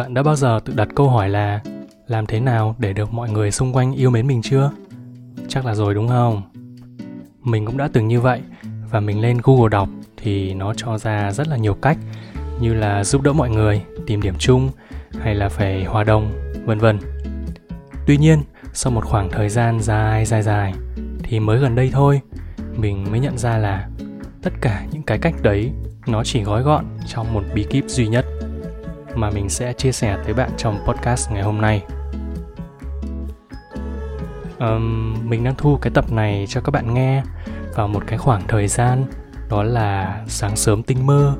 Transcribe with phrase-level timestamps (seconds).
[0.00, 1.60] Bạn đã bao giờ tự đặt câu hỏi là
[2.06, 4.70] làm thế nào để được mọi người xung quanh yêu mến mình chưa?
[5.48, 6.42] Chắc là rồi đúng không?
[7.42, 8.40] Mình cũng đã từng như vậy
[8.90, 11.98] và mình lên Google đọc thì nó cho ra rất là nhiều cách
[12.60, 14.70] như là giúp đỡ mọi người tìm điểm chung
[15.20, 16.32] hay là phải hòa đồng,
[16.64, 16.98] vân vân.
[18.06, 18.42] Tuy nhiên,
[18.72, 20.74] sau một khoảng thời gian dài dài dài
[21.22, 22.20] thì mới gần đây thôi,
[22.76, 23.88] mình mới nhận ra là
[24.42, 25.70] tất cả những cái cách đấy
[26.06, 28.26] nó chỉ gói gọn trong một bí kíp duy nhất
[29.14, 31.82] mà mình sẽ chia sẻ tới bạn trong podcast ngày hôm nay.
[34.58, 37.22] Um, mình đang thu cái tập này cho các bạn nghe
[37.74, 39.04] vào một cái khoảng thời gian
[39.48, 41.34] đó là sáng sớm tinh mơ.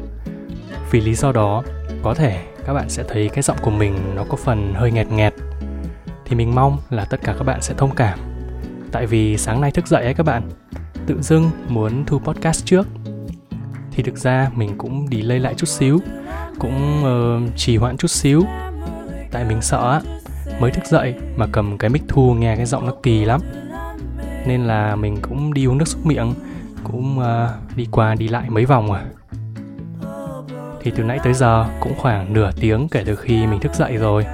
[0.91, 1.62] Vì lý do đó,
[2.02, 5.11] có thể các bạn sẽ thấy cái giọng của mình nó có phần hơi nghẹt
[5.11, 5.34] nghẹt.
[6.25, 8.19] Thì mình mong là tất cả các bạn sẽ thông cảm.
[8.92, 10.42] Tại vì sáng nay thức dậy ấy các bạn,
[11.06, 12.87] tự dưng muốn thu podcast trước
[13.92, 16.00] thì thực ra mình cũng delay lại chút xíu
[16.60, 18.42] cũng uh, trì hoãn chút xíu.
[19.30, 20.00] Tại mình sợ
[20.61, 23.41] mới thức dậy mà cầm cái mic thu nghe cái giọng nó kỳ lắm.
[24.47, 26.34] Nên là mình cũng đi uống nước xúc miệng
[26.84, 29.05] cũng uh, đi qua đi lại mấy vòng à.
[30.83, 33.97] Thì từ nãy tới giờ cũng khoảng nửa tiếng kể từ khi mình thức dậy
[33.97, 34.27] rồi.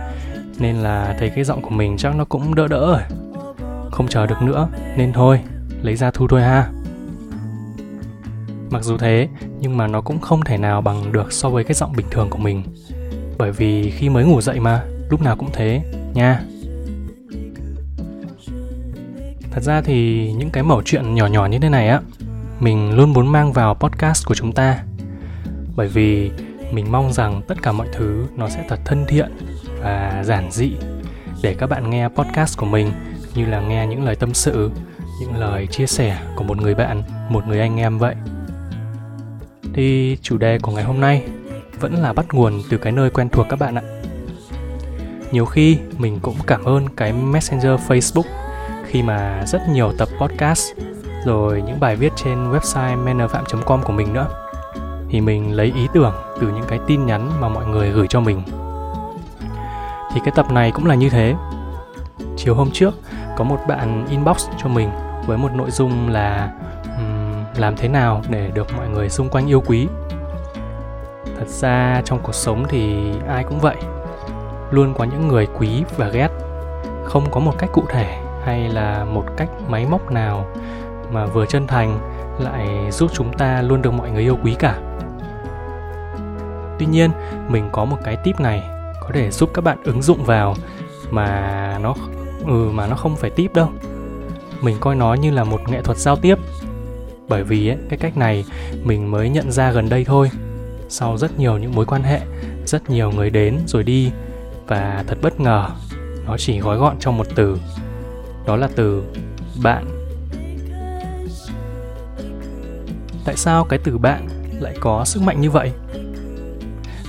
[0.59, 3.03] Nên là thấy cái giọng của mình chắc nó cũng đỡ đỡ rồi.
[3.91, 5.41] Không chờ được nữa nên thôi
[5.83, 6.69] lấy ra thu thôi ha.
[8.71, 9.29] Mặc dù thế,
[9.61, 12.31] nhưng mà nó cũng không thể nào bằng được so với cái giọng bình thường
[12.31, 12.63] của mình.
[13.39, 15.83] Bởi vì khi mới ngủ dậy mà, lúc nào cũng thế,
[16.15, 16.41] nha.
[19.51, 22.01] Thật ra thì những cái mẩu chuyện nhỏ nhỏ như thế này á,
[22.61, 24.83] mình luôn muốn mang vào podcast của chúng ta.
[25.77, 26.31] Bởi vì
[26.73, 29.31] mình mong rằng tất cả mọi thứ nó sẽ thật thân thiện
[29.81, 30.73] và giản dị
[31.43, 32.93] để các bạn nghe podcast của mình
[33.35, 34.71] như là nghe những lời tâm sự,
[35.21, 38.15] những lời chia sẻ của một người bạn, một người anh em vậy
[39.77, 41.23] thì chủ đề của ngày hôm nay
[41.81, 43.83] vẫn là bắt nguồn từ cái nơi quen thuộc các bạn ạ.
[45.33, 48.29] Nhiều khi mình cũng cảm ơn cái Messenger Facebook
[48.87, 50.63] khi mà rất nhiều tập podcast
[51.25, 54.29] rồi những bài viết trên website mannerfphạm.com của mình nữa
[55.11, 58.21] thì mình lấy ý tưởng từ những cái tin nhắn mà mọi người gửi cho
[58.21, 58.43] mình.
[60.15, 61.35] Thì cái tập này cũng là như thế.
[62.37, 62.95] Chiều hôm trước,
[63.37, 64.91] có một bạn inbox cho mình
[65.27, 66.53] với một nội dung là
[67.59, 69.89] làm thế nào để được mọi người xung quanh yêu quý?
[71.39, 73.77] Thật ra trong cuộc sống thì ai cũng vậy.
[74.71, 76.29] Luôn có những người quý và ghét.
[77.05, 80.47] Không có một cách cụ thể hay là một cách máy móc nào
[81.13, 81.99] mà vừa chân thành
[82.39, 84.79] lại giúp chúng ta luôn được mọi người yêu quý cả.
[86.79, 87.11] Tuy nhiên,
[87.49, 88.63] mình có một cái tip này
[89.01, 90.55] có thể giúp các bạn ứng dụng vào
[91.11, 91.95] mà nó
[92.47, 93.69] ừ mà nó không phải tip đâu.
[94.61, 96.39] Mình coi nó như là một nghệ thuật giao tiếp
[97.29, 98.45] bởi vì ấy, cái cách này
[98.85, 100.31] mình mới nhận ra gần đây thôi.
[100.89, 102.21] Sau rất nhiều những mối quan hệ
[102.67, 104.11] rất nhiều người đến rồi đi
[104.67, 105.69] và thật bất ngờ
[106.27, 107.59] nó chỉ gói gọn trong một từ.
[108.47, 109.03] Đó là từ
[109.63, 109.87] bạn.
[113.25, 114.29] Tại sao cái từ bạn
[114.61, 115.73] lại có sức mạnh như vậy?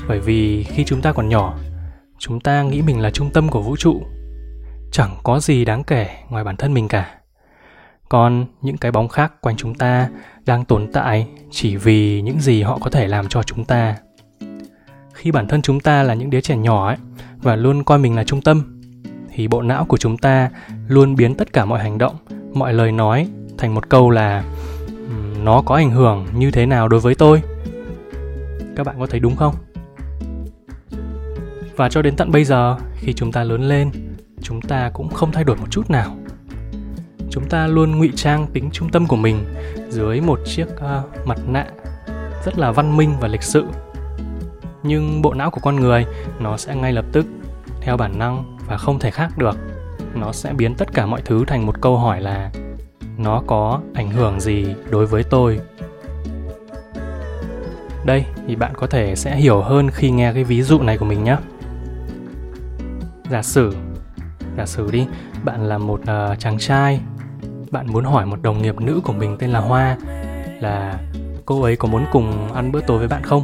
[0.07, 1.57] Bởi vì khi chúng ta còn nhỏ
[2.19, 4.01] chúng ta nghĩ mình là trung tâm của vũ trụ.
[4.91, 7.16] Chẳng có gì đáng kể ngoài bản thân mình cả
[8.09, 10.09] còn những cái bóng khác quanh chúng ta
[10.45, 13.95] đang tồn tại chỉ vì những gì họ có thể làm cho chúng ta.
[15.13, 16.97] Khi bản thân chúng ta là những đứa trẻ nhỏ ấy
[17.41, 18.81] và luôn coi mình là trung tâm,
[19.29, 20.49] thì bộ não của chúng ta
[20.87, 22.15] luôn biến tất cả mọi hành động,
[22.53, 24.43] mọi lời nói thành một câu là
[25.43, 27.41] nó có ảnh hưởng như thế nào đối với tôi?
[28.75, 29.55] Các bạn có thấy đúng không?
[31.75, 33.91] Và cho đến tận bây giờ, khi chúng ta lớn lên,
[34.41, 36.17] chúng ta cũng không thay đổi một chút nào
[37.29, 39.45] chúng ta luôn ngụy trang tính trung tâm của mình
[39.89, 41.65] dưới một chiếc uh, mặt nạ
[42.45, 43.65] rất là văn minh và lịch sự.
[44.83, 46.05] Nhưng bộ não của con người
[46.39, 47.25] nó sẽ ngay lập tức
[47.81, 49.57] theo bản năng và không thể khác được.
[50.15, 52.51] Nó sẽ biến tất cả mọi thứ thành một câu hỏi là
[53.17, 55.59] nó có ảnh hưởng gì đối với tôi?
[58.05, 61.05] Đây thì bạn có thể sẽ hiểu hơn khi nghe cái ví dụ này của
[61.05, 61.37] mình nhé.
[63.29, 63.75] Giả sử
[64.57, 65.07] giả sử đi
[65.43, 66.99] bạn là một uh, chàng trai
[67.71, 69.97] bạn muốn hỏi một đồng nghiệp nữ của mình tên là Hoa
[70.59, 70.99] là
[71.45, 73.43] cô ấy có muốn cùng ăn bữa tối với bạn không?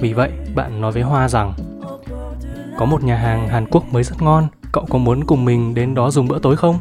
[0.00, 1.54] Vì vậy, bạn nói với Hoa rằng
[2.78, 5.94] có một nhà hàng Hàn Quốc mới rất ngon, cậu có muốn cùng mình đến
[5.94, 6.78] đó dùng bữa tối không?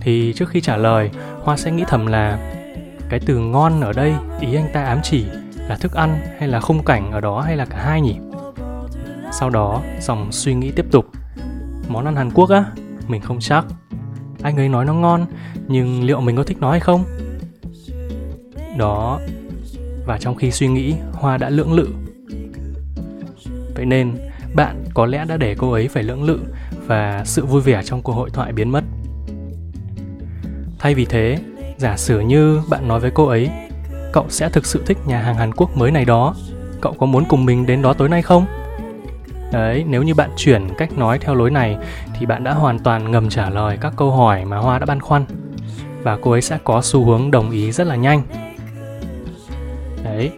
[0.00, 1.10] Thì trước khi trả lời,
[1.42, 2.52] Hoa sẽ nghĩ thầm là
[3.08, 5.26] cái từ ngon ở đây ý anh ta ám chỉ
[5.68, 8.16] là thức ăn hay là khung cảnh ở đó hay là cả hai nhỉ?
[9.32, 11.06] Sau đó, dòng suy nghĩ tiếp tục.
[11.88, 12.64] Món ăn Hàn Quốc á?
[13.08, 13.64] Mình không chắc
[14.46, 15.26] anh ấy nói nó ngon,
[15.68, 17.04] nhưng liệu mình có thích nó hay không?
[18.78, 19.20] Đó,
[20.06, 21.88] và trong khi suy nghĩ, hoa đã lưỡng lự.
[23.74, 24.16] Vậy nên,
[24.54, 26.38] bạn có lẽ đã để cô ấy phải lưỡng lự
[26.86, 28.84] và sự vui vẻ trong cuộc hội thoại biến mất.
[30.78, 31.38] Thay vì thế,
[31.76, 33.50] giả sử như bạn nói với cô ấy,
[34.12, 36.34] cậu sẽ thực sự thích nhà hàng hàn quốc mới này đó.
[36.80, 38.46] Cậu có muốn cùng mình đến đó tối nay không?
[39.56, 41.76] Đấy, nếu như bạn chuyển cách nói theo lối này
[42.14, 45.00] thì bạn đã hoàn toàn ngầm trả lời các câu hỏi mà hoa đã băn
[45.00, 45.24] khoăn.
[46.02, 48.22] Và cô ấy sẽ có xu hướng đồng ý rất là nhanh.
[50.04, 50.30] Đấy.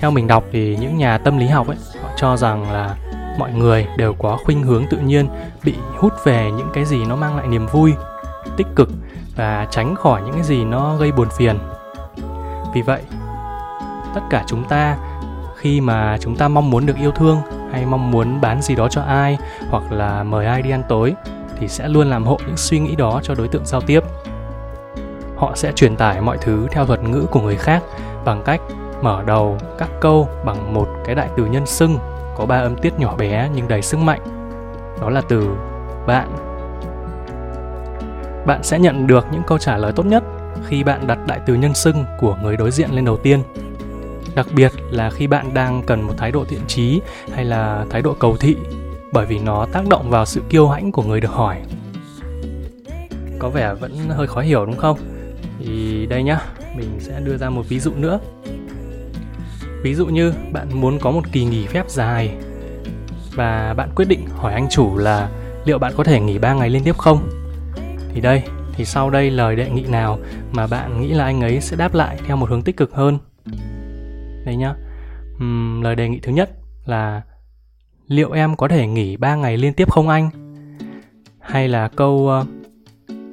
[0.00, 2.96] Theo mình đọc thì những nhà tâm lý học ấy, họ cho rằng là
[3.38, 5.28] mọi người đều có khuynh hướng tự nhiên,
[5.64, 7.94] bị hút về những cái gì nó mang lại niềm vui,
[8.56, 8.88] tích cực
[9.36, 11.58] và tránh khỏi những cái gì nó gây buồn phiền.
[12.74, 13.02] Vì vậy,
[14.14, 14.96] tất cả chúng ta
[15.56, 17.40] khi mà chúng ta mong muốn được yêu thương
[17.72, 19.38] hay mong muốn bán gì đó cho ai
[19.70, 21.14] hoặc là mời ai đi ăn tối
[21.56, 24.00] thì sẽ luôn làm hộ những suy nghĩ đó cho đối tượng giao tiếp.
[25.36, 27.82] Họ sẽ truyền tải mọi thứ theo thuật ngữ của người khác
[28.24, 28.60] bằng cách
[29.02, 31.98] mở đầu các câu bằng một cái đại từ nhân xưng,
[32.36, 34.20] có ba âm tiết nhỏ bé nhưng đầy sức mạnh.
[35.00, 35.48] Đó là từ
[36.06, 36.28] bạn.
[38.46, 40.22] Bạn sẽ nhận được những câu trả lời tốt nhất
[40.66, 43.42] khi bạn đặt đại từ nhân xưng của người đối diện lên đầu tiên
[44.38, 47.00] đặc biệt là khi bạn đang cần một thái độ thiện trí
[47.34, 48.56] hay là thái độ cầu thị,
[49.12, 51.56] bởi vì nó tác động vào sự kiêu hãnh của người được hỏi.
[53.38, 54.98] Có vẻ vẫn hơi khó hiểu đúng không?
[55.58, 56.40] Thì đây nhá,
[56.76, 58.20] mình sẽ đưa ra một ví dụ nữa.
[59.82, 62.36] Ví dụ như bạn muốn có một kỳ nghỉ phép dài
[63.34, 65.28] và bạn quyết định hỏi anh chủ là
[65.64, 67.28] liệu bạn có thể nghỉ 3 ngày liên tiếp không?
[68.14, 68.42] Thì đây,
[68.72, 70.18] thì sau đây lời đề nghị nào
[70.52, 73.18] mà bạn nghĩ là anh ấy sẽ đáp lại theo một hướng tích cực hơn?
[74.48, 74.74] Đấy nhá.
[75.36, 76.50] Uhm, lời đề nghị thứ nhất
[76.84, 77.22] là
[78.06, 80.30] liệu em có thể nghỉ 3 ngày liên tiếp không anh?
[81.40, 82.46] Hay là câu uh,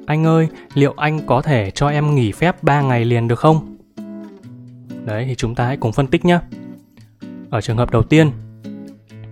[0.06, 3.76] anh ơi liệu anh có thể cho em nghỉ phép 3 ngày liền được không?
[5.04, 6.38] Đấy thì chúng ta hãy cùng phân tích nhé
[7.50, 8.30] ở trường hợp đầu tiên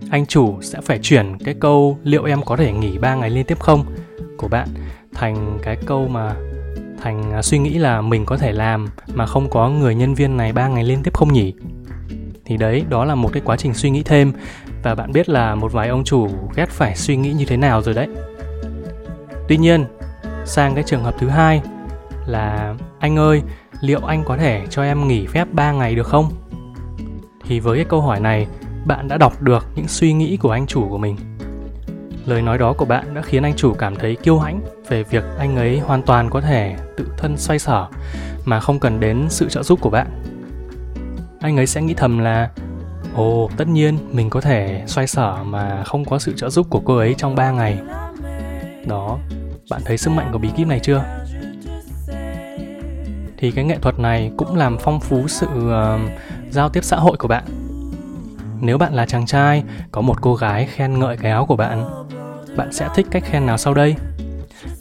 [0.09, 3.45] anh chủ sẽ phải chuyển cái câu liệu em có thể nghỉ 3 ngày liên
[3.45, 3.85] tiếp không
[4.37, 4.67] của bạn
[5.13, 6.35] thành cái câu mà
[7.01, 10.37] thành à, suy nghĩ là mình có thể làm mà không có người nhân viên
[10.37, 11.53] này 3 ngày liên tiếp không nhỉ?
[12.45, 14.33] Thì đấy, đó là một cái quá trình suy nghĩ thêm.
[14.83, 17.81] Và bạn biết là một vài ông chủ ghét phải suy nghĩ như thế nào
[17.81, 18.07] rồi đấy.
[19.47, 19.85] Tuy nhiên,
[20.45, 21.61] sang cái trường hợp thứ hai
[22.25, 23.41] là, anh ơi,
[23.81, 26.31] liệu anh có thể cho em nghỉ phép 3 ngày được không?
[27.47, 28.47] Thì với cái câu hỏi này,
[28.85, 31.15] bạn đã đọc được những suy nghĩ của anh chủ của mình.
[32.25, 35.23] Lời nói đó của bạn đã khiến anh chủ cảm thấy kiêu hãnh về việc
[35.37, 37.87] anh ấy hoàn toàn có thể tự thân xoay sở
[38.45, 40.07] mà không cần đến sự trợ giúp của bạn
[41.39, 42.49] anh ấy sẽ nghĩ thầm là
[43.15, 46.81] ồ tất nhiên mình có thể xoay sở mà không có sự trợ giúp của
[46.85, 47.79] cô ấy trong 3 ngày.
[48.87, 49.17] Đó
[49.69, 51.03] bạn thấy sức mạnh của bí kíp này chưa?
[53.37, 56.11] Thì cái nghệ thuật này cũng làm phong phú sự uh,
[56.49, 57.43] giao tiếp xã hội của bạn.
[58.61, 62.05] Nếu bạn là chàng trai có một cô gái khen ngợi cái áo của bạn
[62.55, 63.95] bạn sẽ thích cách khen nào sau đây?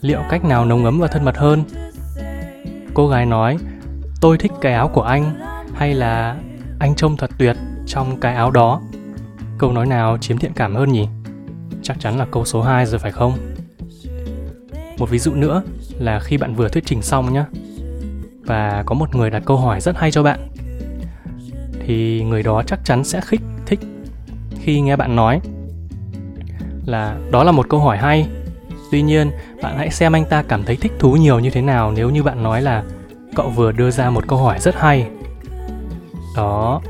[0.00, 1.64] Liệu cách nào nồng ấm và thân mật hơn?
[2.94, 3.58] Cô gái nói
[4.20, 6.36] tôi thích cái áo của anh hay là
[6.78, 7.56] anh trông thật tuyệt
[7.86, 8.80] trong cái áo đó?
[9.58, 11.08] Câu nói nào chiếm thiện cảm hơn nhỉ?
[11.82, 13.38] Chắc chắn là câu số 2 rồi phải không?
[14.98, 15.62] Một ví dụ nữa
[15.98, 17.44] là khi bạn vừa thuyết trình xong nhé
[18.44, 20.48] và có một người đặt câu hỏi rất hay cho bạn.
[21.86, 23.80] Thì người đó chắc chắn sẽ khích, thích
[24.60, 25.40] khi nghe bạn nói
[26.86, 28.28] là đó là một câu hỏi hay.
[28.90, 29.30] Tuy nhiên,
[29.62, 32.22] bạn hãy xem anh ta cảm thấy thích thú nhiều như thế nào nếu như
[32.22, 32.82] bạn nói là
[33.34, 35.10] cậu vừa đưa ra một câu hỏi rất hay
[36.36, 36.80] đó.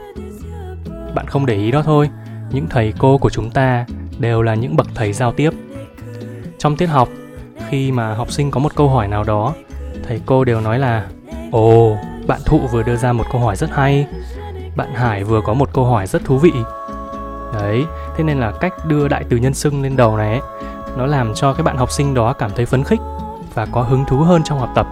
[1.14, 2.10] Bạn không để ý đó thôi.
[2.50, 3.86] Những thầy cô của chúng ta
[4.18, 5.50] đều là những bậc thầy giao tiếp.
[6.58, 7.08] Trong tiết học
[7.68, 9.54] khi mà học sinh có một câu hỏi nào đó
[10.08, 11.06] thầy cô đều nói là
[11.50, 11.96] ồ
[12.26, 14.06] bạn thụ vừa đưa ra một câu hỏi rất hay.
[14.76, 16.52] Bạn hải vừa có một câu hỏi rất thú vị.
[17.54, 17.84] Đấy
[18.16, 20.40] thế nên là cách đưa đại từ nhân xưng lên đầu này ấy,
[20.96, 23.00] nó làm cho cái bạn học sinh đó cảm thấy phấn khích
[23.54, 24.86] và có hứng thú hơn trong học tập.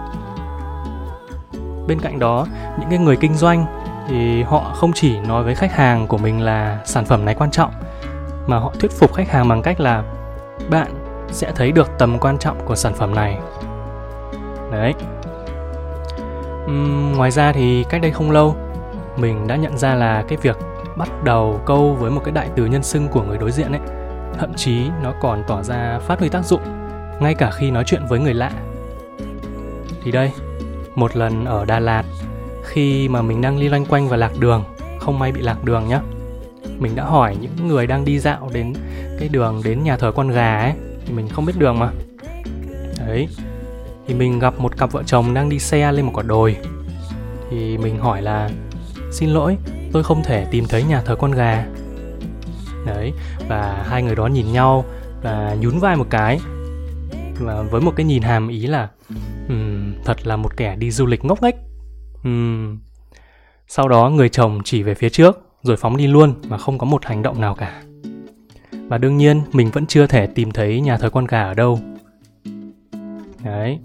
[1.87, 2.47] Bên cạnh đó
[2.79, 6.41] những cái người kinh doanh thì họ không chỉ nói với khách hàng của mình
[6.41, 7.71] là sản phẩm này quan trọng
[8.47, 10.03] mà họ thuyết phục khách hàng bằng cách là
[10.69, 10.87] bạn
[11.27, 13.39] sẽ thấy được tầm quan trọng của sản phẩm này.
[14.71, 14.93] Đấy.
[16.65, 18.55] Uhm, ngoài ra thì cách đây không lâu
[19.17, 20.57] mình đã nhận ra là cái việc
[20.97, 23.81] bắt đầu câu với một cái đại từ nhân xưng của người đối diện ấy
[24.39, 26.61] thậm chí nó còn tỏ ra phát huy tác dụng
[27.19, 28.51] ngay cả khi nói chuyện với người lạ.
[30.03, 30.31] Thì đây
[30.95, 32.03] một lần ở đà lạt
[32.73, 34.63] khi mà mình đang đi loanh quanh và lạc đường
[34.99, 36.01] không may bị lạc đường nhá.
[36.79, 38.73] Mình đã hỏi những người đang đi dạo đến
[39.19, 40.73] cái đường đến nhà thờ con gà ấy
[41.05, 41.91] thì mình không biết đường mà.
[43.07, 43.27] Đấy
[44.07, 46.55] thì mình gặp một cặp vợ chồng đang đi xe lên một quả đồi.
[47.49, 48.49] Thì mình hỏi là
[49.11, 49.57] xin lỗi
[49.91, 51.65] tôi không thể tìm thấy nhà thờ con gà.
[52.85, 53.13] Đấy
[53.49, 54.85] và hai người đó nhìn nhau
[55.21, 56.39] và nhún vai một cái.
[57.39, 58.89] Và với một cái nhìn hàm ý là
[59.49, 61.55] um, thật là một kẻ đi du lịch ngốc nghếch.
[62.27, 62.77] Uhm.
[63.67, 66.85] sau đó người chồng chỉ về phía trước, rồi phóng đi luôn mà không có
[66.85, 67.83] một hành động nào cả.
[68.71, 71.79] Và đương nhiên, mình vẫn chưa thể tìm thấy nhà thờ con gà ở đâu.
[73.43, 73.79] Đấy,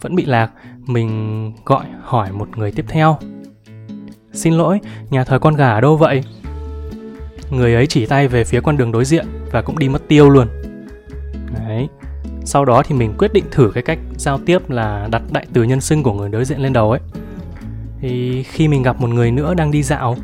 [0.00, 0.50] vẫn bị lạc,
[0.86, 3.18] mình gọi, hỏi một người tiếp theo.
[4.32, 6.24] Xin lỗi, nhà thờ con gà ở đâu vậy?
[7.50, 10.30] Người ấy chỉ tay về phía con đường đối diện và cũng đi mất tiêu
[10.30, 10.48] luôn.
[11.54, 11.88] Đấy,
[12.44, 15.62] sau đó thì mình quyết định thử cái cách giao tiếp là đặt đại từ
[15.62, 17.00] nhân xưng của người đối diện lên đầu ấy
[18.04, 20.16] thì khi mình gặp một người nữa đang đi dạo,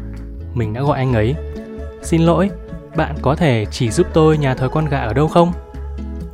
[0.54, 1.34] mình đã gọi anh ấy.
[2.02, 2.50] Xin lỗi,
[2.96, 5.52] bạn có thể chỉ giúp tôi nhà thờ con gà ở đâu không?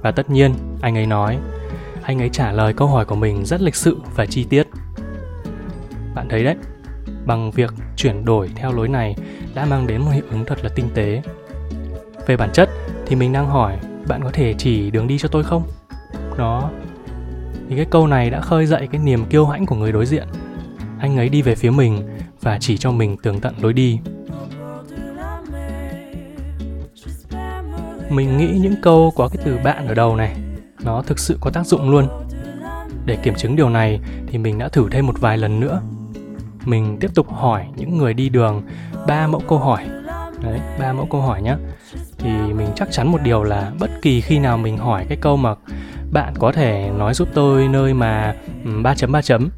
[0.02, 1.38] Và tất nhiên, anh ấy nói.
[2.02, 4.66] Anh ấy trả lời câu hỏi của mình rất lịch sự và chi tiết.
[6.14, 6.56] Bạn thấy đấy,
[7.26, 9.16] bằng việc chuyển đổi theo lối này
[9.54, 11.22] đã mang đến một hiệu ứng thật là tinh tế.
[12.26, 12.70] Về bản chất
[13.06, 13.76] thì mình đang hỏi,
[14.08, 15.62] bạn có thể chỉ đường đi cho tôi không?
[16.38, 16.70] Đó.
[17.68, 20.28] Thì cái câu này đã khơi dậy cái niềm kiêu hãnh của người đối diện
[20.98, 22.02] anh ấy đi về phía mình
[22.40, 23.98] và chỉ cho mình tường tận lối đi.
[28.10, 30.36] Mình nghĩ những câu có cái từ bạn ở đầu này,
[30.84, 32.08] nó thực sự có tác dụng luôn.
[33.04, 35.82] Để kiểm chứng điều này thì mình đã thử thêm một vài lần nữa.
[36.64, 38.62] Mình tiếp tục hỏi những người đi đường
[39.06, 39.88] ba mẫu câu hỏi.
[40.42, 41.56] Đấy, ba mẫu câu hỏi nhé
[42.18, 45.36] thì mình chắc chắn một điều là bất kỳ khi nào mình hỏi cái câu
[45.36, 45.54] mà
[46.12, 48.34] bạn có thể nói giúp tôi nơi mà
[48.64, 49.50] ừ, ba chấm ba chấm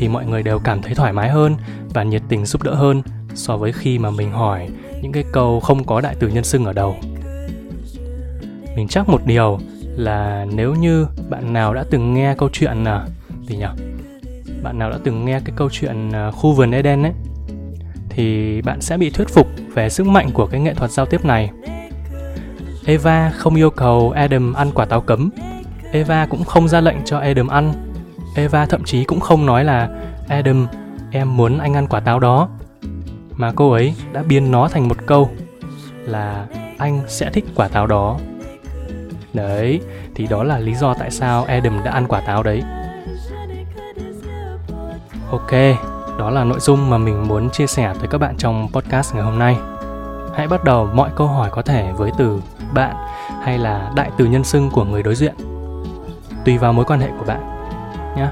[0.00, 1.56] thì mọi người đều cảm thấy thoải mái hơn
[1.94, 3.02] và nhiệt tình giúp đỡ hơn
[3.34, 4.68] so với khi mà mình hỏi
[5.02, 6.96] những cái câu không có đại từ nhân xưng ở đầu
[8.76, 9.58] mình chắc một điều
[9.96, 13.06] là nếu như bạn nào đã từng nghe câu chuyện à
[13.46, 13.66] thì nhỉ
[14.62, 17.12] bạn nào đã từng nghe cái câu chuyện à, khu vườn Eden ấy,
[18.08, 21.24] thì bạn sẽ bị thuyết phục về sức mạnh của cái nghệ thuật giao tiếp
[21.24, 21.50] này.
[22.86, 25.30] Eva không yêu cầu Adam ăn quả táo cấm.
[25.92, 27.72] Eva cũng không ra lệnh cho Adam ăn.
[28.40, 29.88] Eva thậm chí cũng không nói là
[30.28, 30.66] Adam,
[31.10, 32.48] em muốn anh ăn quả táo đó.
[33.32, 35.30] Mà cô ấy đã biến nó thành một câu
[36.04, 36.46] là
[36.78, 38.18] anh sẽ thích quả táo đó.
[39.32, 39.80] Đấy,
[40.14, 42.62] thì đó là lý do tại sao Adam đã ăn quả táo đấy.
[45.30, 45.52] Ok,
[46.18, 49.24] đó là nội dung mà mình muốn chia sẻ tới các bạn trong podcast ngày
[49.24, 49.56] hôm nay.
[50.34, 52.40] Hãy bắt đầu mọi câu hỏi có thể với từ
[52.74, 52.96] bạn
[53.42, 55.34] hay là đại từ nhân xưng của người đối diện.
[56.44, 57.59] Tùy vào mối quan hệ của bạn
[58.16, 58.28] nhé.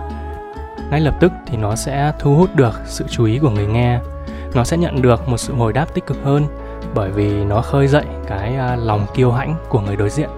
[0.91, 4.01] Ngay lập tức thì nó sẽ thu hút được sự chú ý của người nghe.
[4.55, 6.47] Nó sẽ nhận được một sự hồi đáp tích cực hơn
[6.95, 10.29] bởi vì nó khơi dậy cái à, lòng kiêu hãnh của người đối diện.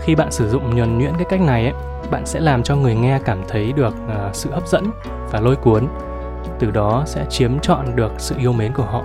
[0.00, 1.74] Khi bạn sử dụng nhuần nhuyễn cái cách này ấy,
[2.10, 4.90] bạn sẽ làm cho người nghe cảm thấy được à, sự hấp dẫn
[5.30, 5.86] và lôi cuốn
[6.58, 9.04] từ đó sẽ chiếm trọn được sự yêu mến của họ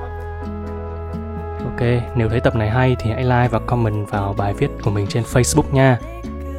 [1.64, 4.92] ok nếu thấy tập này hay thì hãy like và comment vào bài viết của
[4.92, 6.00] mình trên facebook nha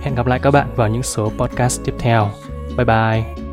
[0.01, 2.31] hẹn gặp lại các bạn vào những số podcast tiếp theo
[2.81, 3.50] 拜拜。